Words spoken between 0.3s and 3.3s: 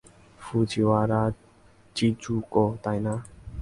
ফুজিওয়ারা চিজুকো, তাই না?